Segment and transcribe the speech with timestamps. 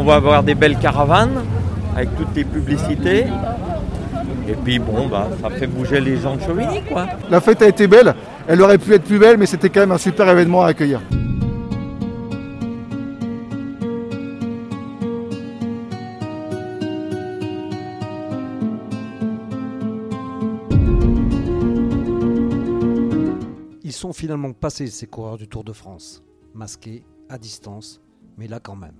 [0.00, 1.44] on va avoir des belles caravanes
[1.94, 3.26] avec toutes les publicités.
[4.48, 7.06] Et puis bon, bah, ça fait bouger les gens de Chauvigny, quoi.
[7.28, 8.14] La fête a été belle,
[8.48, 11.02] elle aurait pu être plus belle, mais c'était quand même un super événement à accueillir.
[23.84, 26.22] Ils sont finalement passés, ces coureurs du Tour de France.
[26.54, 28.00] Masqués, à distance,
[28.38, 28.94] mais là quand même.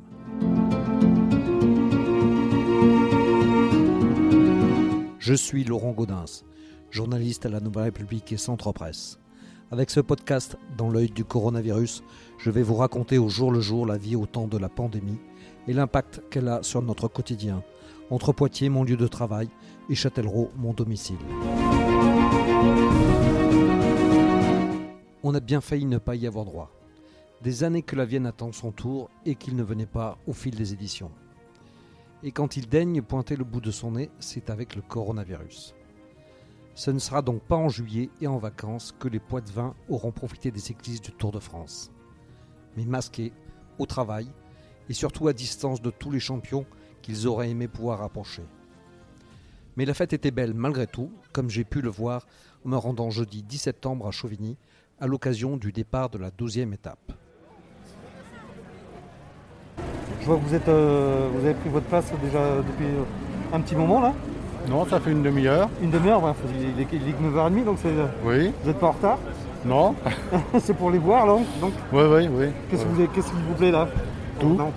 [5.21, 6.47] Je suis Laurent Gaudens,
[6.91, 9.19] journaliste à la Nouvelle République et Centre Presse.
[9.71, 12.03] Avec ce podcast, dans l'œil du coronavirus,
[12.39, 15.19] je vais vous raconter au jour le jour la vie au temps de la pandémie
[15.69, 17.63] et l'impact qu'elle a sur notre quotidien,
[18.09, 19.51] entre Poitiers, mon lieu de travail,
[19.91, 21.19] et Châtellerault, mon domicile.
[25.23, 26.71] On a bien failli ne pas y avoir droit.
[27.43, 30.55] Des années que la Vienne attend son tour et qu'il ne venait pas au fil
[30.55, 31.11] des éditions.
[32.23, 35.75] Et quand il daigne pointer le bout de son nez, c'est avec le coronavirus.
[36.75, 40.51] Ce ne sera donc pas en juillet et en vacances que les Poitevins auront profité
[40.51, 41.91] des cyclistes du Tour de France.
[42.77, 43.33] Mais masqués,
[43.79, 44.31] au travail
[44.89, 46.67] et surtout à distance de tous les champions
[47.01, 48.43] qu'ils auraient aimé pouvoir approcher.
[49.77, 52.27] Mais la fête était belle malgré tout, comme j'ai pu le voir
[52.65, 54.59] en me rendant jeudi 10 septembre à Chauvigny
[54.99, 57.13] à l'occasion du départ de la 12e étape.
[60.21, 63.61] Je vois que vous, êtes, euh, vous avez pris votre place déjà depuis euh, un
[63.61, 64.13] petit moment là.
[64.69, 65.69] Non, ça fait une demi-heure.
[65.83, 67.89] Une demi-heure, ouais, il est il est que 9h30 donc c'est-
[68.25, 68.53] Oui.
[68.63, 69.19] vous n'êtes pas en retard.
[69.65, 69.95] Non.
[70.61, 71.37] c'est pour les voir là.
[71.61, 72.47] Donc Oui, oui, oui.
[72.71, 73.89] qu'est-ce que vous avez- qu'est-ce qui vous plaît là?
[74.39, 74.49] Tout.
[74.55, 74.71] Non.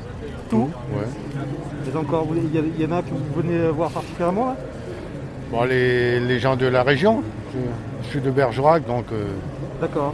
[0.49, 1.91] Tout Ouais.
[1.93, 4.55] Et encore, il y, en a que vous venez voir particulièrement là?
[5.51, 7.21] Bon, les, les gens de la région.
[7.53, 7.59] Je,
[8.03, 9.25] je suis de Bergerac, donc euh,
[9.81, 10.13] D'accord.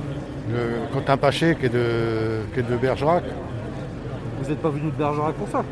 [0.92, 3.24] Quentin Paché qui est de, qui est de Bergerac.
[4.42, 5.64] Vous n'êtes pas venu de Bergerac pour ça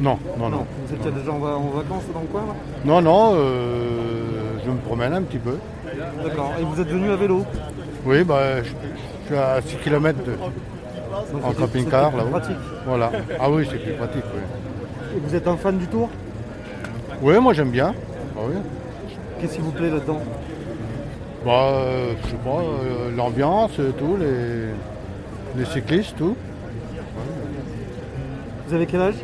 [0.00, 0.66] Non, non, non.
[0.86, 2.54] Vous étiez déjà en, va- en vacances dans le coin là?
[2.84, 5.56] Non, non, euh, je me promène un petit peu.
[6.24, 6.52] D'accord.
[6.60, 7.44] Et vous êtes venu à vélo?
[8.04, 10.32] Oui, bah, je, je suis à 6 km de,
[11.32, 12.28] Donc en camping-car là-haut.
[12.30, 12.56] pratique.
[12.86, 13.12] Voilà.
[13.38, 14.40] Ah oui, c'est plus pratique, oui.
[15.16, 16.08] Et vous êtes un fan du tour?
[17.22, 17.94] Oui, moi j'aime bien.
[18.36, 18.54] Ah oui.
[19.40, 20.20] Qu'est-ce qui vous plaît là-dedans?
[21.44, 26.36] Bah, euh, je sais pas, euh, l'ambiance, tout, les, les cyclistes, tout.
[28.72, 29.14] Vous avez quel âge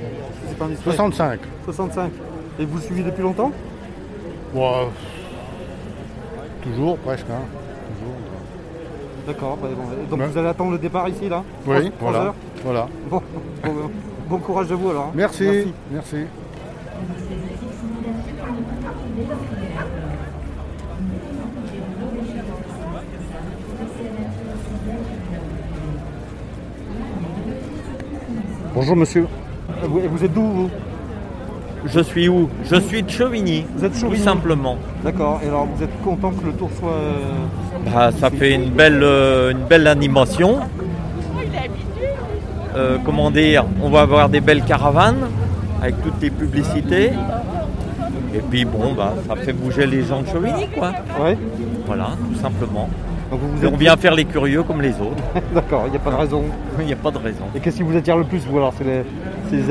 [0.47, 0.91] C'est pas indiscret.
[0.91, 1.41] 65.
[1.64, 2.10] 65.
[2.60, 3.50] Et vous le suivez depuis longtemps
[4.53, 4.84] Bon, euh,
[6.62, 7.25] toujours, presque.
[7.31, 7.41] Hein.
[7.94, 8.14] Toujours.
[9.26, 9.56] D'accord.
[9.56, 9.84] bah, bon.
[10.10, 10.26] Donc Ouais.
[10.26, 12.34] vous allez attendre le départ ici là Oui, voilà.
[12.62, 12.88] voilà.
[13.09, 13.22] Bon,
[13.64, 13.72] bon,
[14.28, 15.04] bon courage à vous alors.
[15.04, 15.12] hein.
[15.14, 15.72] Merci.
[15.91, 16.26] Merci.
[28.81, 29.27] Bonjour monsieur.
[29.83, 30.71] Vous, et vous êtes d'où vous
[31.84, 34.77] Je suis où Je suis de Chauvigny, Vous êtes tout Chauvigny simplement.
[35.03, 35.41] D'accord.
[35.44, 36.93] Et alors vous êtes content que le tour soit.
[36.93, 40.61] euh, Bah, ça fait une belle, euh, une belle animation.
[42.77, 45.27] Euh, comment dire On va avoir des belles caravanes
[45.83, 47.10] avec toutes les publicités.
[48.33, 50.93] Et puis bon, bah, ça fait bouger les gens de Chauvigny, quoi.
[51.21, 51.37] Ouais.
[51.84, 52.89] Voilà, tout simplement.
[53.31, 55.22] Donc vous, vous Et êtes on vient faire les curieux comme les autres.
[55.55, 55.84] D'accord.
[55.87, 56.44] Il n'y a pas de raison.
[56.81, 57.44] Il n'y a pas de raison.
[57.55, 59.03] Et qu'est-ce qui vous attire le plus vous alors C'est les,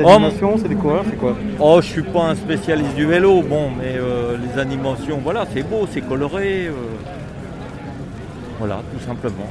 [0.04, 1.36] Oh, animations, c'est les coureurs, c'est quoi?
[1.60, 5.62] Oh, je suis pas un spécialiste du vélo, bon, mais euh, les animations, voilà, c'est
[5.62, 6.66] beau, c'est coloré.
[6.66, 6.72] euh,
[8.58, 9.46] Voilà, tout simplement.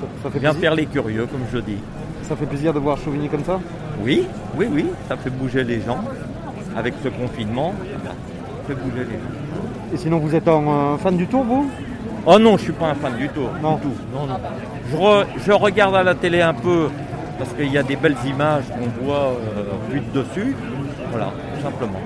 [0.00, 0.60] ça, ça fait Bien plaisir.
[0.60, 1.78] faire les curieux, comme je dis.
[2.22, 3.60] Ça fait plaisir de voir Chauvigny comme ça?
[4.04, 5.98] Oui, oui, oui, ça fait bouger les gens.
[6.76, 7.74] Avec ce confinement,
[8.04, 8.10] ça
[8.68, 9.92] fait bouger les gens.
[9.92, 11.68] Et sinon vous êtes un, euh, fan du tour vous?
[12.26, 13.46] Oh non, je suis pas un fan du tout.
[13.62, 13.76] Non.
[13.76, 13.92] Du tout.
[14.14, 14.36] Non, non.
[14.90, 16.88] Je, re- je regarde à la télé un peu
[17.38, 20.54] parce qu'il y a des belles images qu'on voit euh, de dessus.
[21.10, 21.98] Voilà, tout simplement.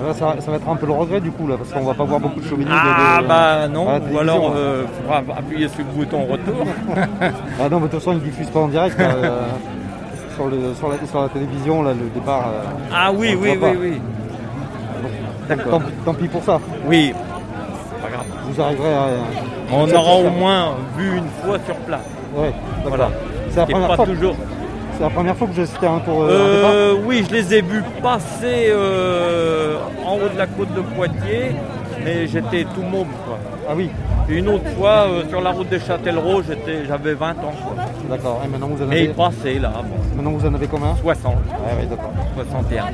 [0.00, 1.92] Là, ça, ça va être un peu le regret du coup là, parce qu'on va
[1.92, 2.70] pas voir beaucoup de Chauvigny.
[2.70, 4.54] de- Ah de- bah non, ou alors hein.
[4.56, 6.64] euh, faudra appuyer sur le bouton retour.
[7.60, 8.96] Ah non, mais de toute façon, ils ne diffusent pas en direct.
[8.96, 9.40] là, euh,
[10.36, 12.46] sur, le, sur, la, sur la télévision, là, le départ.
[12.46, 12.62] euh,
[12.94, 13.70] Ah oui, oui, oui, pas.
[13.76, 14.00] oui.
[15.48, 15.82] tant, D'accord.
[16.04, 16.60] tant pis pour ça.
[16.86, 17.12] Oui,
[18.00, 18.26] pas grave.
[18.48, 19.00] Vous arriverez à.
[19.72, 22.00] On aura au moins vu une fois sur place.
[22.36, 22.52] Ouais.
[22.84, 23.10] Voilà.
[23.50, 24.34] C'est la, première pas fois- toujours.
[24.96, 26.22] c'est la première fois que à un tour.
[26.22, 26.70] euh, un.
[26.72, 29.76] Euh, oui, je les ai vus passer euh,
[30.06, 31.52] en haut de la côte de Poitiers,
[32.04, 33.08] mais j'étais tout môme.
[33.26, 33.38] Quoi.
[33.70, 33.90] Ah oui,
[34.30, 37.52] Et une autre fois, euh, sur la route de Châtellerault, j'étais, j'avais 20 ans.
[38.08, 38.40] d'accord.
[38.44, 40.94] Et maintenant vous en Et avez, il passait là, bon, maintenant vous en avez combien?
[40.96, 42.10] 60, Ah oui, d'accord.
[42.36, 42.84] 61.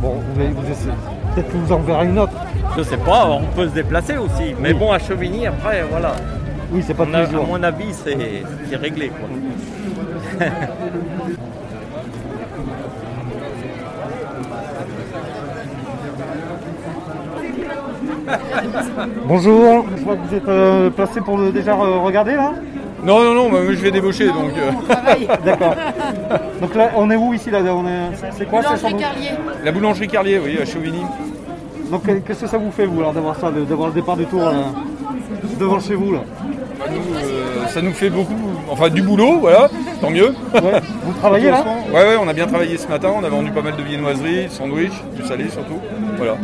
[0.00, 0.92] Bon, vous essayez.
[1.34, 2.32] Peut-être que vous en verrez une autre
[2.76, 4.54] je sais pas, on peut se déplacer aussi.
[4.60, 6.14] Mais bon, à Chauvigny, après, voilà.
[6.70, 9.10] Oui, c'est pas on a, À mon avis, c'est réglé.
[9.10, 9.28] Quoi.
[19.26, 22.52] Bonjour, je crois que vous êtes euh, placé pour le, déjà regarder là?
[23.04, 24.52] Non, non, non, je vais débaucher donc.
[24.56, 25.36] Euh.
[25.44, 25.74] D'accord.
[26.60, 27.58] Donc là, on est où ici là?
[28.36, 29.30] C'est quoi La boulangerie Carlier
[29.64, 31.02] La boulangerie Carlier, oui, à Chauvigny.
[31.92, 34.24] Donc euh, qu'est-ce que ça vous fait vous alors d'avoir ça, d'avoir le départ du
[34.24, 34.52] tour là,
[35.60, 36.20] devant chez vous là?
[36.78, 38.32] Bah, nous, euh, ça nous fait beaucoup,
[38.70, 39.68] enfin du boulot, voilà,
[40.00, 40.28] tant mieux.
[40.54, 40.80] Ouais.
[41.04, 41.62] Vous travaillez là?
[41.92, 44.48] Ouais, ouais, on a bien travaillé ce matin, on a vendu pas mal de viennoiseries,
[44.48, 45.78] sandwichs, du salé surtout.
[46.16, 46.38] Voilà.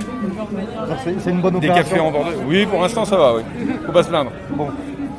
[1.19, 1.97] C'est une bonne Des opération.
[1.97, 2.35] cafés en bordel.
[2.47, 3.43] Oui, pour l'instant ça va, oui.
[3.87, 4.31] Faut pas se plaindre.
[4.51, 4.69] Bon.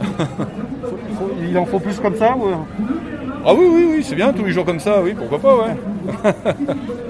[1.50, 2.50] Il en faut plus comme ça ou...
[3.46, 5.76] Ah oui, oui, oui, c'est bien, tous les jours comme ça, oui, pourquoi pas, ouais.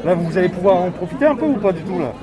[0.06, 2.14] Là vous allez pouvoir en profiter un peu ou pas du tout là?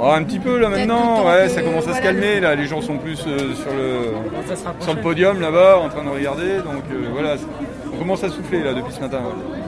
[0.00, 2.80] Ah, un petit peu là maintenant, ouais, ça commence à se calmer là, les gens
[2.80, 7.08] sont plus euh, sur, le, sur le podium là-bas en train de regarder, donc euh,
[7.12, 7.34] voilà,
[7.92, 9.18] on commence à souffler là depuis ce matin.
[9.18, 9.60] ouais.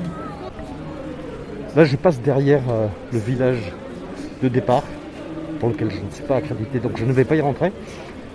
[1.75, 3.73] Là, je passe derrière euh, le village
[4.43, 4.83] de départ,
[5.59, 7.73] pour lequel je ne suis pas accrédité, donc je ne vais pas y rentrer.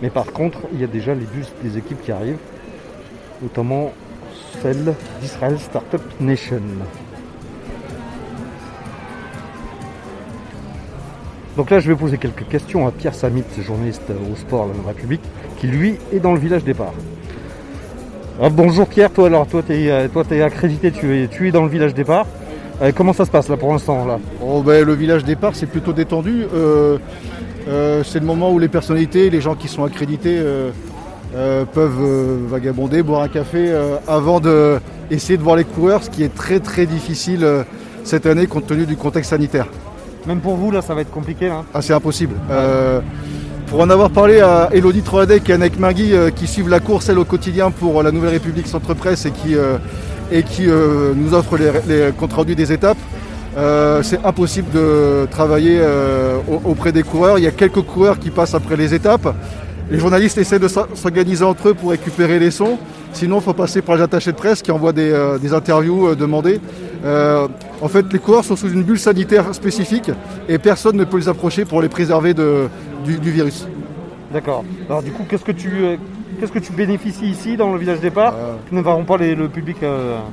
[0.02, 2.38] Mais par contre, il y a déjà les bus des équipes qui arrivent,
[3.42, 3.92] notamment
[4.62, 6.62] celle d'Israël Startup Nation.
[11.56, 14.90] Donc là, je vais poser quelques questions à Pierre Samit, journaliste au sport de la
[14.90, 15.24] République,
[15.60, 16.94] qui lui est dans le village départ.
[18.40, 21.70] Ah, bonjour Pierre, toi alors, toi tu es, accrédité, tu es, tu es dans le
[21.70, 22.28] village départ.
[22.84, 24.20] Euh, comment ça se passe là pour l'instant là?
[24.46, 26.46] Oh, ben, le village départ, c'est plutôt détendu.
[26.54, 27.00] Euh,
[27.68, 30.40] euh, c'est le moment où les personnalités, les gens qui sont accrédités
[31.36, 34.80] euh, peuvent euh, vagabonder, boire un café euh, avant de
[35.12, 37.46] essayer de voir les coureurs, ce qui est très très difficile
[38.04, 39.68] cette année compte tenu du contexte sanitaire.
[40.26, 41.64] Même pour vous là, ça va être compliqué là.
[41.74, 42.36] Ah, c'est impossible.
[43.68, 47.10] Pour en avoir parlé à Elodie Troadec et Annette Mingui euh, qui suivent la course
[47.10, 49.56] elle au quotidien pour la Nouvelle République Centre Presse et qui,
[50.32, 52.98] et qui nous offrent les, les comptes rendus des étapes,
[53.58, 57.40] euh, c'est impossible de travailler euh, au- auprès des coureurs.
[57.40, 59.34] Il y a quelques coureurs qui passent après les étapes.
[59.90, 62.78] Les journalistes essaient de s'or- s'organiser entre eux pour récupérer les sons.
[63.14, 66.08] Sinon, il faut passer par les attachés de presse qui envoient des, euh, des interviews
[66.10, 66.60] euh, demandées.
[67.06, 67.48] Euh,
[67.82, 70.12] en fait, les coureurs sont sous une bulle sanitaire spécifique
[70.50, 72.68] et personne ne peut les approcher pour les préserver de-
[73.06, 73.66] du, du virus.
[74.34, 74.66] D'accord.
[74.90, 75.98] Alors du coup, qu'est-ce que tu
[76.40, 78.36] qu'est-ce que tu bénéficies ici dans le village départ
[78.68, 79.78] qui ne verront pas les- le public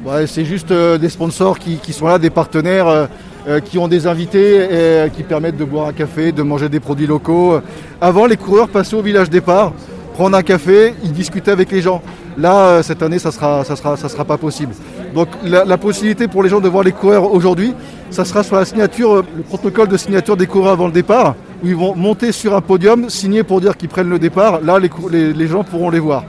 [0.05, 3.09] Ouais, c'est juste des sponsors qui, qui sont là, des partenaires
[3.47, 6.69] euh, euh, qui ont des invités euh, qui permettent de boire un café, de manger
[6.69, 7.61] des produits locaux.
[8.01, 9.73] Avant, les coureurs passaient au village départ,
[10.15, 12.03] prendre un café, ils discutaient avec les gens.
[12.37, 14.73] Là, euh, cette année, ça sera, ça sera, ça sera pas possible.
[15.15, 17.75] Donc, la, possibilité pour les gens de voir les coureurs aujourd'hui,
[18.11, 21.37] ça sera sur la signature, euh, le protocole de signature des coureurs avant le départ,
[21.63, 24.61] où ils vont monter sur un podium, signer pour dire qu'ils prennent le départ.
[24.61, 26.25] Là, les, les- gens pourront les voir.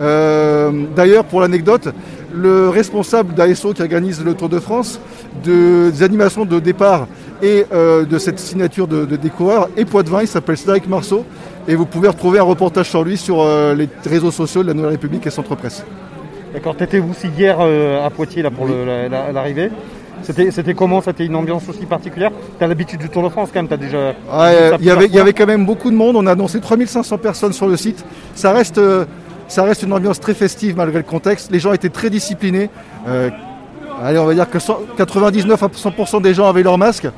[0.00, 1.88] Euh, D'ailleurs, pour l'anecdote,
[2.34, 5.00] le responsable d'ASO qui organise le Tour de France,
[5.44, 7.06] de- des animations de départ
[7.42, 11.24] et euh, de cette signature de, de- des coureurs est Poitvin, il s'appelle Cédric Marceau,
[11.68, 14.74] et vous pouvez retrouver un reportage sur lui sur euh, les réseaux sociaux de la
[14.74, 15.84] Nouvelle République et Centre Presse.
[16.52, 16.76] D'accord.
[16.76, 19.70] T'étais aussi hier euh, à Poitiers là pour le- la- la- l'arrivée?
[20.22, 21.00] C'était comment?
[21.00, 22.30] C'était une ambiance aussi particulière?
[22.58, 23.68] T'as l'habitude du Tour de France quand même.
[23.68, 24.12] T'as déjà.
[24.80, 26.14] Il y, y avait quand même beaucoup de monde.
[26.16, 28.04] On a annoncé 3500 personnes sur le site.
[28.34, 28.78] Ça reste,
[29.50, 31.50] ça reste une ambiance très festive malgré le contexte.
[31.50, 32.70] Les gens étaient très disciplinés.
[33.08, 33.30] Euh,
[34.02, 37.08] allez, on va dire que 100 99 à 100% des gens avaient leur masque.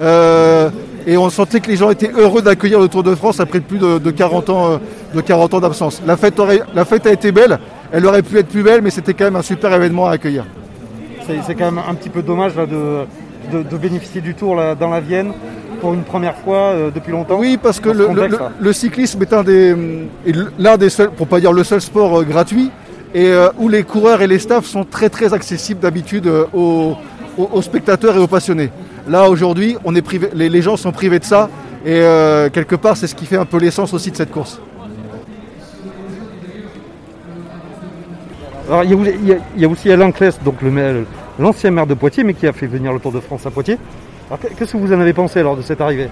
[0.00, 0.70] Euh,
[1.06, 3.78] et on sentait que les gens étaient heureux d'accueillir le Tour de France après plus
[3.78, 4.78] de, de 40 ans, euh,
[5.14, 6.00] de 40 ans d'absence.
[6.06, 6.40] La fête,
[6.74, 7.58] la fête a été belle.
[7.90, 10.46] Elle aurait pu être plus belle, mais c'était quand même un super événement à accueillir.
[11.46, 13.04] C'est quand même un petit peu dommage de,
[13.52, 15.32] de, bénéficier du Tour dans la Vienne
[15.80, 17.38] pour une première fois euh, depuis longtemps.
[17.38, 18.52] Oui, parce que ce le, contexte, le- là.
[18.60, 19.74] le cyclisme est un des,
[20.58, 22.70] l'un des seuls, pour pas dire le seul sport euh, gratuit,
[23.14, 26.96] et euh, où les coureurs et les staffs sont très très accessibles d'habitude aux,
[27.38, 28.70] aux- aux spectateurs et aux passionnés.
[29.08, 31.48] Là aujourd'hui, on est privé, les, les gens sont privés de ça,
[31.84, 32.00] et
[32.52, 34.60] quelque part c'est ce qui fait un peu l'essence aussi de cette course.
[38.68, 40.56] Alors, il y, a, il y a- il y a aussi Alain Claes, donc
[41.38, 43.78] l'ancien maire de Poitiers, mais qui a fait venir le Tour de France à Poitiers.
[44.38, 46.08] Qu'est-ce que vous en avez pensé lors de cette arrivée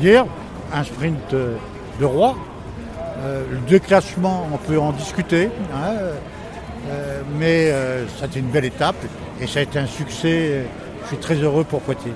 [0.00, 0.26] Hier,
[0.72, 1.56] un sprint euh,
[1.98, 2.36] de roi.
[3.24, 5.94] Euh, le déclassement, on peut en discuter, hein,
[6.90, 8.96] euh, mais euh, c'était une belle étape
[9.40, 10.64] et ça a été un succès.
[11.02, 12.14] Je suis très heureux pour Poitiers.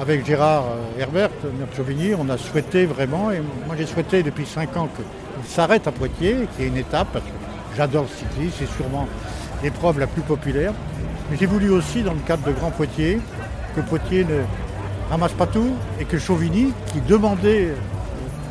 [0.00, 0.64] Avec Gérard
[0.98, 5.50] Herbert, de Chauvigny, on a souhaité vraiment, et moi j'ai souhaité depuis 5 ans qu'il
[5.50, 7.30] s'arrête à Poitiers, qu'il y ait une étape, parce que
[7.76, 9.08] j'adore le cyclisme, c'est sûrement
[9.62, 10.72] l'épreuve la plus populaire.
[11.30, 13.18] Mais j'ai voulu aussi, dans le cadre de Grand Poitiers,
[13.78, 14.40] que Poitiers ne
[15.10, 17.74] ramasse pas tout et que Chauvigny, qui demandait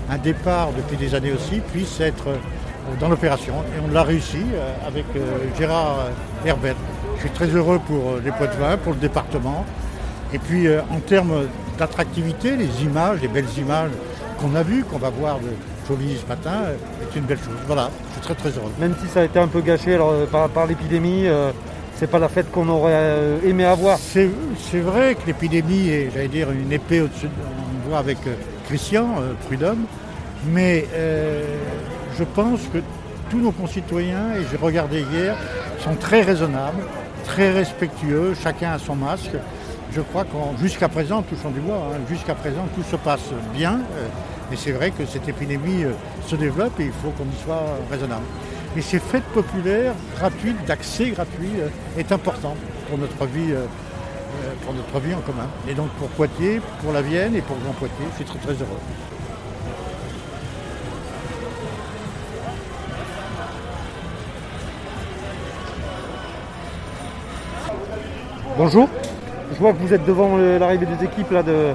[0.10, 2.36] un départ depuis des années aussi, puisse être euh,
[3.00, 3.55] dans l'opération.
[3.75, 6.07] Et on l'a réussi euh, avec euh, Gérard
[6.46, 6.75] Herbert.
[7.15, 9.65] Je suis très heureux pour les Poitevins, pour le département.
[10.34, 13.91] Et puis en termes d'attractivité, les images, les belles images
[14.39, 15.48] qu'on a vues, qu'on va voir de
[15.88, 16.63] Chauvigny ce matin
[17.01, 17.55] est une belle chose.
[17.65, 18.72] Voilà, je suis très très heureux.
[18.77, 19.98] Même si ça a été un peu gâché
[20.29, 21.27] par, l'épidémie,
[21.97, 23.97] c'est pas la fête qu'on aurait euh, aimé avoir.
[23.97, 24.29] C'est
[24.79, 27.31] vrai que l'épidémie est, j'allais dire, une épée au-dessus, de-
[27.85, 28.33] on voit avec euh,
[28.67, 29.85] Christian euh, Prudhomme,
[30.51, 30.85] mais
[32.17, 32.79] je pense que
[33.29, 35.35] tous nos concitoyens, et j'ai regardé hier,
[35.79, 36.83] sont très raisonnables,
[37.25, 39.31] très respectueux, chacun a son masque.
[39.93, 43.79] Je crois qu'en jusqu'à présent, touchons du bois, hein, jusqu'à présent tout se passe bien,
[44.51, 45.85] mais c'est vrai que cette épidémie
[46.27, 48.23] se développe et il faut qu'on y soit raisonnable.
[48.77, 51.67] Et ces fêtes populaires gratuites, d'accès gratuit, euh,
[51.98, 52.55] est important
[52.88, 53.51] pour notre vie.
[53.51, 53.65] euh,
[54.46, 55.48] euh, pour notre vie en commun.
[55.67, 58.53] Et donc pour Poitiers, pour la Vienne et pour Grand Poitiers, je suis très très
[58.53, 58.77] heureux.
[68.57, 68.89] Bonjour.
[69.53, 71.74] Je vois que vous êtes devant l'arrivée des équipes là de.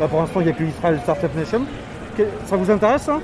[0.00, 1.62] Là, pour l'instant, il n'y a que Israel Startup Nation.
[2.46, 3.20] Ça vous intéresse ça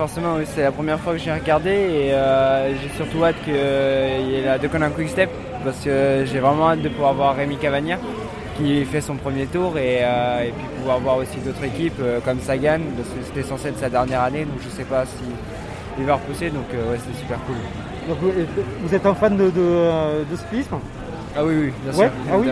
[0.00, 3.52] Forcément, oui, c'est la première fois que j'ai regardé et euh, j'ai surtout hâte qu'il
[3.52, 5.28] y ait la Decon Quick Step
[5.62, 7.98] parce que j'ai vraiment hâte de pouvoir voir Rémi Cavagna
[8.56, 12.18] qui fait son premier tour et, euh, et puis pouvoir voir aussi d'autres équipes euh,
[12.24, 15.22] comme Sagan parce que c'était censé être sa dernière année donc je sais pas si
[15.98, 17.56] il va repousser donc euh, ouais, c'est super cool.
[18.08, 18.16] Donc,
[18.82, 20.76] vous, êtes un fan de, de, euh, de cyclisme?
[21.36, 22.12] Ah oui, oui, bien Ouais, sûr.
[22.32, 22.48] ah oui,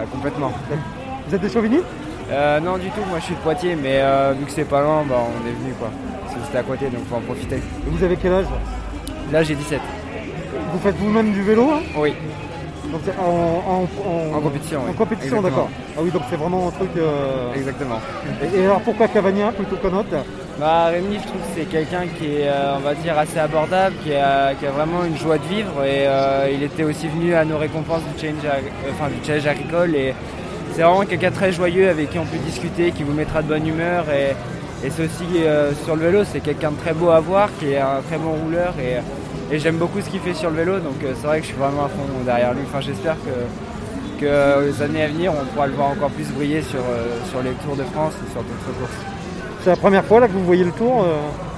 [0.00, 0.50] ah, complètement.
[1.28, 1.84] Vous êtes des chauvinistes
[2.32, 4.80] Euh, non, du tout, moi je suis de Poitiers mais euh, vu que c'est pas
[4.80, 5.90] loin, bah, on est venu quoi.
[6.54, 7.56] C'était à côté donc faut en profiter.
[7.84, 8.46] Vous avez quel âge
[9.32, 9.80] Là j'ai 17.
[10.72, 12.14] Vous faites vous-même du vélo hein Oui,
[12.92, 14.82] Donc, en, en, en compétition.
[14.82, 14.94] En oui.
[14.94, 15.68] compétition, d'accord.
[15.96, 16.90] Ah oui, donc c'est vraiment un truc.
[16.96, 17.98] euh, Exactement.
[18.54, 20.08] Et, et alors pourquoi Cavagna plutôt qu'un autre
[20.60, 23.96] Bah, Rémi, je trouve que c'est quelqu'un qui est, euh, on va dire, assez abordable,
[24.04, 25.82] qui a, qui a vraiment une joie de vivre.
[25.84, 28.44] Et euh, il était aussi venu à nos récompenses du challenge,
[28.92, 29.96] enfin, du challenge agricole.
[29.96, 30.14] Et
[30.72, 33.66] c'est vraiment quelqu'un très joyeux avec qui on peut discuter, qui vous mettra de bonne
[33.66, 34.04] humeur.
[34.10, 34.36] Et,
[34.84, 37.72] et c'est aussi euh, sur le vélo, c'est quelqu'un de très beau à voir, qui
[37.72, 38.74] est un très bon rouleur.
[38.78, 40.78] Et, et j'aime beaucoup ce qu'il fait sur le vélo.
[40.78, 42.62] Donc euh, c'est vrai que je suis vraiment à fond derrière lui.
[42.66, 46.62] Enfin, j'espère que, que les années à venir, on pourra le voir encore plus briller
[46.62, 48.98] sur, euh, sur les Tours de France et sur d'autres courses.
[49.62, 51.06] C'est la première fois là que vous voyez le tour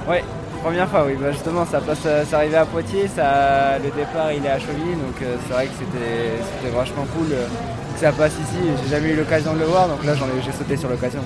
[0.09, 0.23] Ouais,
[0.63, 1.15] première fois, oui.
[1.19, 4.93] Bah, justement, ça passe, c'est arrivé à Poitiers, ça, le départ il est à Chauvigny,
[4.93, 7.45] donc euh, c'est vrai que c'était, c'était vachement cool euh,
[7.93, 8.57] que ça passe ici.
[8.83, 11.19] J'ai jamais eu l'occasion de le voir, donc là j'en ai, j'ai sauté sur l'occasion.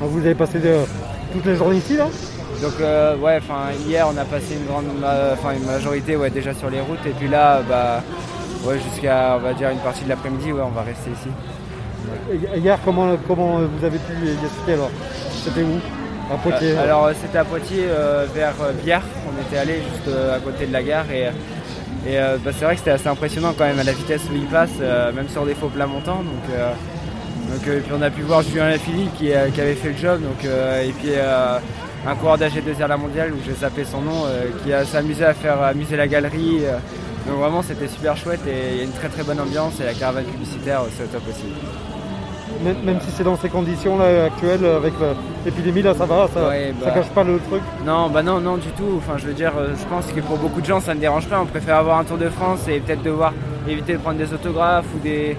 [0.00, 0.84] Vous avez passé de-
[1.32, 2.06] toute la journée ici là
[2.62, 4.86] Donc euh, ouais, enfin hier on a passé une grande,
[5.32, 8.02] enfin une majorité ouais déjà sur les routes, et puis là bah
[8.64, 11.28] ouais jusqu'à on va dire une partie de l'après-midi, ouais on va rester ici.
[12.56, 14.90] Hier, comment, comment vous avez pu y assister alors?
[15.44, 15.78] C'était où?
[16.32, 20.16] À Poitiers Euh, alors euh, c'était à Poitiers euh, vers Biard, on était allé juste
[20.32, 21.10] à côté de la gare.
[21.10, 21.28] Et,
[22.08, 24.46] et bah, c'est vrai que c'était assez impressionnant quand même à la vitesse où il
[24.46, 24.78] passe,
[25.14, 26.22] même sur des faux plats montants.
[26.22, 26.56] Donc,
[27.50, 29.90] donc, euh, et puis on a pu voir Julien Lafilippe qui, euh, qui avait fait
[29.90, 31.10] le job, donc, euh, et puis
[32.06, 34.24] un coureur d'AG2R La Mondiale où j'ai zappé son nom,
[34.64, 36.62] qui a s'amusé à faire amuser la galerie.
[37.26, 39.84] donc vraiment c'était super chouette et il y a une très très bonne ambiance et
[39.84, 41.44] la caravane publicitaire c'est au top aussi.
[42.64, 44.94] même, même si c'est dans ces conditions là actuelles avec
[45.44, 46.92] l'épidémie là ça va, ça, Ouais, ça bah.
[46.94, 47.60] cache pas le truc.
[47.84, 48.96] Non, bah non, non du tout.
[48.96, 51.38] Enfin, je veux dire, je pense que pour beaucoup de gens, ça ne dérange pas.
[51.38, 53.34] On préfère avoir un Tour de France et peut-être devoir
[53.68, 55.36] éviter de prendre des autographes ou des.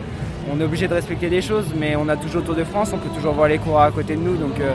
[0.49, 2.91] On est obligé de respecter des choses, mais on a toujours le Tour de France.
[2.93, 4.71] On peut toujours voir les coureurs à côté de nous, donc euh,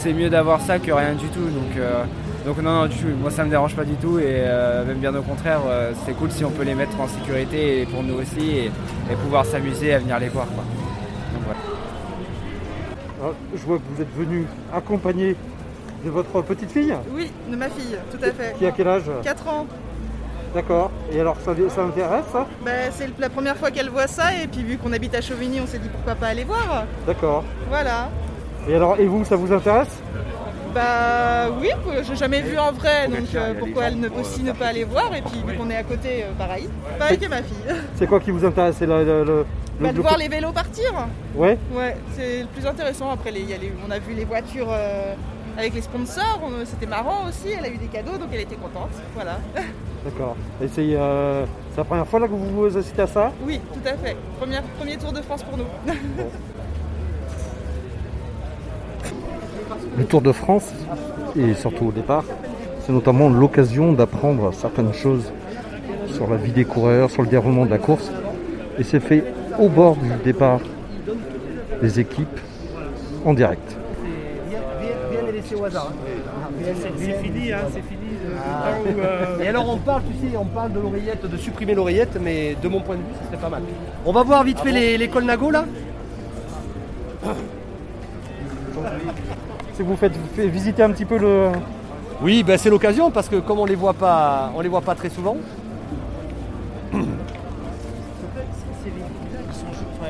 [0.00, 1.40] c'est mieux d'avoir ça que rien du tout.
[1.44, 2.02] Donc, euh,
[2.46, 3.06] donc non, non, du tout.
[3.20, 6.12] Moi, ça me dérange pas du tout et euh, même bien au contraire, euh, c'est
[6.14, 9.44] cool si on peut les mettre en sécurité et pour nous aussi et, et pouvoir
[9.44, 10.46] s'amuser à venir les voir.
[10.46, 10.64] Quoi.
[11.34, 11.56] Donc.
[13.20, 15.36] Alors, je vois que vous êtes venu accompagné
[16.04, 18.54] de votre petite fille Oui, de ma fille, tout à fait.
[18.58, 19.04] qui a quel âge?
[19.22, 19.66] 4 ans.
[20.54, 20.90] D'accord.
[21.12, 24.46] Et alors ça, ça m'intéresse ça Ben, c'est la première fois qu'elle voit ça et
[24.46, 26.84] puis vu qu'on habite à Chauvigny, on s'est dit pourquoi pas aller voir.
[27.06, 27.44] D'accord.
[27.68, 28.08] Voilà.
[28.68, 29.88] Et alors et vous ça vous intéresse?
[30.74, 31.68] Bah oui,
[32.02, 35.14] j'ai jamais vu en vrai, donc euh, pourquoi elle ne aussi ne pas aller voir
[35.14, 36.68] et puis vu qu'on est à côté, euh, pareil.
[36.98, 37.54] Pareil que ma fille.
[37.94, 38.74] C'est quoi qui vous intéresse?
[38.78, 39.46] C'est le, le- le-
[39.78, 40.90] Bah, le- de le- voir les vélos partir.
[41.36, 41.58] Ouais.
[41.72, 43.10] Ouais, c'est le plus intéressant.
[43.10, 45.14] Après, les- il y a les- on a vu les voitures euh,
[45.56, 47.52] avec les sponsors, on- c'était marrant aussi.
[47.56, 48.90] Elle a eu des cadeaux, donc elle était contente.
[49.14, 49.38] Voilà.
[50.04, 50.36] D'accord.
[50.62, 53.32] Et c'est euh, c'est la première fois là que vous vous assistez à ça?
[53.46, 54.16] Oui, tout à fait.
[54.38, 55.64] Première- premier Tour de France pour nous.
[59.96, 60.72] Le Tour de France,
[61.36, 62.24] et surtout au départ,
[62.80, 65.32] c'est notamment l'occasion d'apprendre certaines choses
[66.08, 68.10] sur la vie des coureurs, sur le déroulement de la course.
[68.78, 69.24] Et c'est fait
[69.58, 70.60] au bord du départ
[71.80, 72.40] des équipes
[73.24, 73.76] en direct.
[76.98, 78.03] C'est fini, hein, c'est fini.
[78.46, 82.18] Où, euh, Et alors on parle, tu sais, on parle de l'oreillette, de supprimer l'oreillette,
[82.20, 83.62] mais de mon point de vue, ce serait pas mal.
[84.04, 85.64] On va voir vite fait les- l'école Nago là.
[89.74, 91.48] Si vous faites, vous faites visiter un petit peu le,
[92.22, 94.94] Oui, ben c'est l'occasion parce que comme on les voit pas, on les voit pas
[94.94, 95.36] très souvent.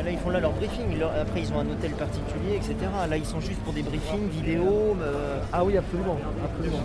[0.04, 0.84] Là, ils font là leur briefing.
[1.20, 2.74] Après, ils ont un hôtel particulier, etc.
[3.08, 4.96] Là, ils sont juste pour des briefings vidéo.
[5.02, 6.16] euh, Ah oui, absolument.
[6.44, 6.82] absolument.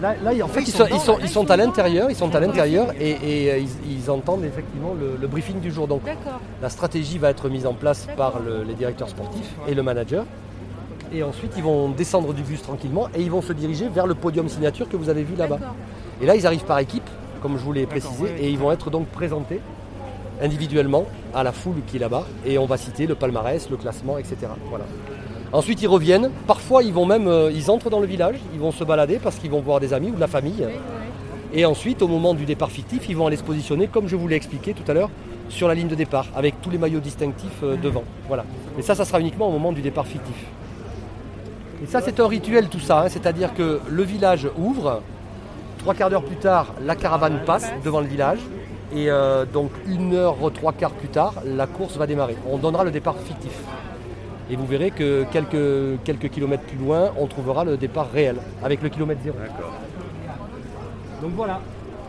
[0.00, 2.10] Là, là, en fait, Oui, ils sont, sont ils sont, dedans, ils sont à l'intérieur,
[2.10, 5.70] ils sont à l'intérieur et, et, euh, ils, ils entendent effectivement le, le briefing du
[5.70, 5.86] jour.
[5.88, 6.02] Donc,
[6.60, 10.24] la stratégie va être mise en place par le- les directeurs sportifs et le manager.
[11.14, 14.14] Et ensuite, ils vont descendre du bus tranquillement et ils vont se diriger vers le
[14.14, 15.58] podium signature que vous avez vu là-bas.
[16.22, 17.08] Et là, ils arrivent par équipe,
[17.42, 19.60] comme je vous l'ai précisé, et ils vont être donc présentés
[20.42, 22.26] individuellement à la foule qui est là-bas.
[22.44, 24.36] Et on va citer le palmarès, le classement, etc.
[24.68, 24.84] Voilà.
[25.52, 26.30] Ensuite, ils reviennent.
[26.46, 29.36] Parfois, ils vont même, euh, ils entrent dans le village, ils vont se balader parce
[29.36, 30.66] qu'ils vont voir des amis ou de la famille.
[31.54, 34.26] Et ensuite, au moment du départ fictif, ils vont aller se positionner, comme je vous
[34.26, 35.10] l'ai expliqué tout à l'heure,
[35.50, 38.04] sur la ligne de départ, avec tous les maillots distinctifs euh, devant.
[38.26, 38.44] Voilà.
[38.78, 40.36] Et ça, ça sera uniquement au moment du départ fictif.
[41.82, 43.08] Et ça, c'est un rituel tout ça, hein.
[43.08, 45.02] c'est-à-dire que le village ouvre,
[45.78, 48.38] trois quarts d'heure plus tard, la caravane passe devant le village,
[48.94, 52.36] et euh, donc une heure, trois quarts plus tard, la course va démarrer.
[52.50, 53.52] On donnera le départ fictif.
[54.50, 58.82] Et vous verrez que quelques, quelques kilomètres plus loin, on trouvera le départ réel, avec
[58.82, 59.36] le kilomètre zéro.
[61.22, 61.60] Donc voilà,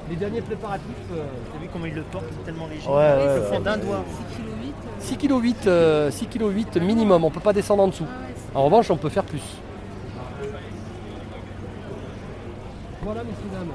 [0.09, 0.87] les derniers préparatifs.
[1.13, 1.23] euh,
[1.53, 2.87] T'as vu comment ils le portent C'est tellement léger.
[2.87, 4.03] Ouais, ouais, ils le font d'un doigt.
[4.99, 5.69] 6 kg 8,
[6.11, 8.07] 6 kg 8 minimum, on ne peut pas descendre en dessous.
[8.55, 9.41] En revanche, on peut faire plus.
[13.03, 13.67] Voilà, messieurs, dames.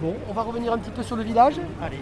[0.00, 1.54] Bon, on va revenir un petit peu sur le village.
[1.82, 1.98] Allez.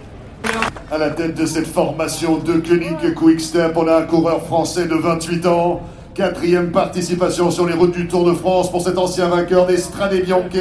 [0.93, 4.89] À la tête de cette formation de Koenig Quick Step, on a un coureur français
[4.89, 5.83] de 28 ans.
[6.21, 10.13] Quatrième participation sur les routes du Tour de France pour cet ancien vainqueur des Strade
[10.23, 10.53] Bianche,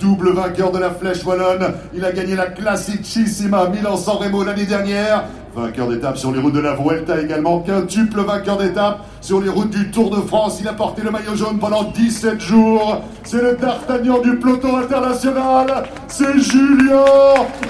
[0.00, 1.74] double vainqueur de la Flèche Wallonne.
[1.94, 5.24] Il a gagné la Classicissima Milan-San Remo l'année dernière.
[5.54, 9.68] Vainqueur d'étape sur les routes de la Vuelta également, quintuple vainqueur d'étape sur les routes
[9.68, 10.60] du Tour de France.
[10.62, 13.02] Il a porté le maillot jaune pendant 17 jours.
[13.24, 15.84] C'est le D'Artagnan du peloton international.
[16.08, 17.04] C'est Julien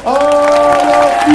[0.06, 1.34] Alaphilippe.